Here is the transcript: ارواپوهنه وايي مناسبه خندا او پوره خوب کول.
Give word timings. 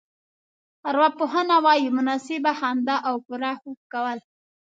ارواپوهنه 0.89 1.55
وايي 1.65 1.87
مناسبه 1.97 2.51
خندا 2.59 2.95
او 3.07 3.15
پوره 3.25 3.53
خوب 3.61 3.77
کول. 3.93 4.19